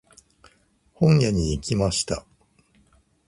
[0.95, 2.25] 本屋に行きました。